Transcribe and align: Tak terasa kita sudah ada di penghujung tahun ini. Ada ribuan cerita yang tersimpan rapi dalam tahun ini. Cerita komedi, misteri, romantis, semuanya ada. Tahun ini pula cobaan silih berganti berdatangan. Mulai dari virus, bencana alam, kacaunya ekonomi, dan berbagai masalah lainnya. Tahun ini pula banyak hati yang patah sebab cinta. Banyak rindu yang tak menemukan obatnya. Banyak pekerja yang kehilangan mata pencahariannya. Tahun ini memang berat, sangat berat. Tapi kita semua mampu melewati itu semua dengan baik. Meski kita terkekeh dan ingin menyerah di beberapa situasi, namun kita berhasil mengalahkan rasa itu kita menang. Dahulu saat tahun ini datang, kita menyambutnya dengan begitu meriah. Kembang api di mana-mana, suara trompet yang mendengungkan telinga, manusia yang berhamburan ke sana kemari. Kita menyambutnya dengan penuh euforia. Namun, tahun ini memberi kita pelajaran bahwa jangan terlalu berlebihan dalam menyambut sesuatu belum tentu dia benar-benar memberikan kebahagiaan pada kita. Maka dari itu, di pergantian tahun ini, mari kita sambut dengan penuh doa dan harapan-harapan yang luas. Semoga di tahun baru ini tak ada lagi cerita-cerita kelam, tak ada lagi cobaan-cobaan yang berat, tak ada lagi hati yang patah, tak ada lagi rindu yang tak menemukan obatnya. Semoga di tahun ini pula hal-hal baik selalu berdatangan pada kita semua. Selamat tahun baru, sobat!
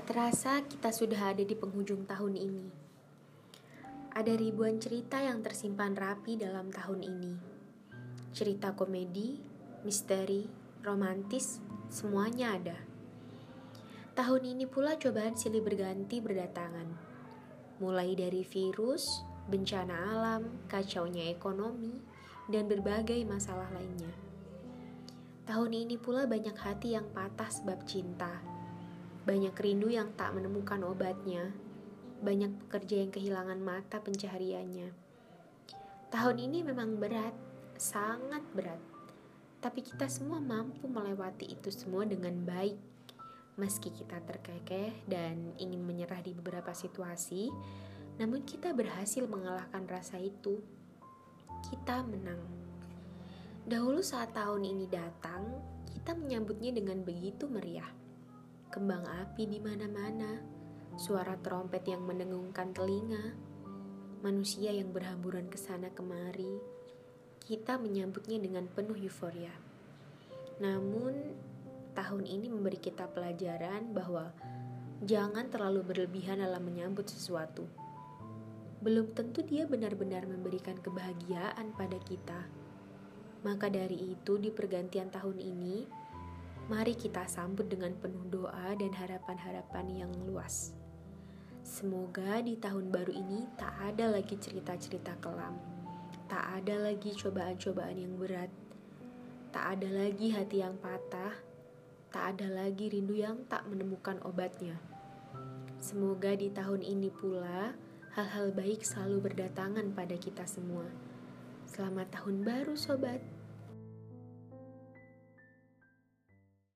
Tak 0.00 0.16
terasa 0.16 0.64
kita 0.64 0.96
sudah 0.96 1.36
ada 1.36 1.44
di 1.44 1.52
penghujung 1.52 2.08
tahun 2.08 2.32
ini. 2.32 2.72
Ada 4.16 4.32
ribuan 4.32 4.80
cerita 4.80 5.20
yang 5.20 5.44
tersimpan 5.44 5.92
rapi 5.92 6.40
dalam 6.40 6.72
tahun 6.72 7.04
ini. 7.04 7.36
Cerita 8.32 8.72
komedi, 8.72 9.36
misteri, 9.84 10.48
romantis, 10.80 11.60
semuanya 11.92 12.56
ada. 12.56 12.80
Tahun 14.16 14.40
ini 14.40 14.64
pula 14.64 14.96
cobaan 14.96 15.36
silih 15.36 15.60
berganti 15.60 16.16
berdatangan. 16.24 16.88
Mulai 17.84 18.16
dari 18.16 18.40
virus, 18.40 19.20
bencana 19.52 20.16
alam, 20.16 20.64
kacaunya 20.64 21.28
ekonomi, 21.28 22.00
dan 22.48 22.72
berbagai 22.72 23.20
masalah 23.28 23.68
lainnya. 23.76 24.16
Tahun 25.44 25.70
ini 25.76 26.00
pula 26.00 26.24
banyak 26.24 26.56
hati 26.56 26.96
yang 26.96 27.04
patah 27.12 27.52
sebab 27.52 27.84
cinta. 27.84 28.59
Banyak 29.20 29.52
rindu 29.60 29.92
yang 29.92 30.16
tak 30.16 30.32
menemukan 30.32 30.80
obatnya. 30.88 31.52
Banyak 32.24 32.66
pekerja 32.66 33.04
yang 33.04 33.12
kehilangan 33.12 33.60
mata 33.60 34.00
pencahariannya. 34.00 34.92
Tahun 36.10 36.36
ini 36.40 36.64
memang 36.64 36.96
berat, 36.96 37.36
sangat 37.76 38.42
berat. 38.56 38.80
Tapi 39.60 39.84
kita 39.84 40.08
semua 40.08 40.40
mampu 40.40 40.88
melewati 40.88 41.52
itu 41.52 41.68
semua 41.68 42.08
dengan 42.08 42.32
baik. 42.48 42.80
Meski 43.60 43.92
kita 43.92 44.24
terkekeh 44.24 45.04
dan 45.04 45.52
ingin 45.60 45.84
menyerah 45.84 46.24
di 46.24 46.32
beberapa 46.32 46.72
situasi, 46.72 47.52
namun 48.16 48.40
kita 48.48 48.72
berhasil 48.72 49.24
mengalahkan 49.28 49.84
rasa 49.84 50.16
itu 50.16 50.64
kita 51.68 52.00
menang. 52.08 52.40
Dahulu 53.68 54.00
saat 54.00 54.32
tahun 54.32 54.64
ini 54.64 54.88
datang, 54.88 55.44
kita 55.92 56.16
menyambutnya 56.16 56.72
dengan 56.72 57.04
begitu 57.04 57.44
meriah. 57.46 57.86
Kembang 58.70 59.02
api 59.02 59.50
di 59.50 59.58
mana-mana, 59.58 60.38
suara 60.94 61.34
trompet 61.42 61.84
yang 61.90 62.06
mendengungkan 62.06 62.70
telinga, 62.70 63.34
manusia 64.22 64.70
yang 64.70 64.94
berhamburan 64.94 65.50
ke 65.50 65.58
sana 65.58 65.90
kemari. 65.90 66.62
Kita 67.42 67.82
menyambutnya 67.82 68.38
dengan 68.38 68.70
penuh 68.70 68.94
euforia. 68.94 69.50
Namun, 70.62 71.34
tahun 71.98 72.24
ini 72.30 72.46
memberi 72.46 72.78
kita 72.78 73.10
pelajaran 73.10 73.90
bahwa 73.90 74.30
jangan 75.02 75.50
terlalu 75.50 75.82
berlebihan 75.82 76.38
dalam 76.38 76.62
menyambut 76.62 77.10
sesuatu 77.10 77.66
belum 78.80 79.12
tentu 79.12 79.44
dia 79.44 79.68
benar-benar 79.68 80.24
memberikan 80.24 80.72
kebahagiaan 80.80 81.76
pada 81.76 82.00
kita. 82.00 82.48
Maka 83.44 83.68
dari 83.68 84.16
itu, 84.16 84.40
di 84.40 84.48
pergantian 84.48 85.12
tahun 85.12 85.36
ini, 85.36 85.84
mari 86.70 86.94
kita 86.94 87.26
sambut 87.26 87.66
dengan 87.66 87.90
penuh 87.98 88.30
doa 88.30 88.78
dan 88.78 88.94
harapan-harapan 88.94 90.06
yang 90.06 90.12
luas. 90.22 90.70
Semoga 91.66 92.38
di 92.38 92.54
tahun 92.54 92.94
baru 92.94 93.10
ini 93.10 93.42
tak 93.58 93.74
ada 93.90 94.14
lagi 94.14 94.38
cerita-cerita 94.38 95.18
kelam, 95.18 95.58
tak 96.30 96.62
ada 96.62 96.78
lagi 96.78 97.10
cobaan-cobaan 97.18 97.98
yang 97.98 98.14
berat, 98.14 98.54
tak 99.50 99.82
ada 99.82 99.90
lagi 99.90 100.30
hati 100.30 100.62
yang 100.62 100.78
patah, 100.78 101.34
tak 102.14 102.38
ada 102.38 102.46
lagi 102.46 102.86
rindu 102.86 103.18
yang 103.18 103.42
tak 103.50 103.66
menemukan 103.66 104.22
obatnya. 104.22 104.78
Semoga 105.82 106.38
di 106.38 106.54
tahun 106.54 106.86
ini 106.86 107.10
pula 107.10 107.74
hal-hal 108.14 108.54
baik 108.54 108.86
selalu 108.86 109.26
berdatangan 109.26 109.90
pada 109.90 110.14
kita 110.14 110.46
semua. 110.46 110.86
Selamat 111.66 112.14
tahun 112.14 112.46
baru, 112.46 112.78
sobat! 112.78 113.39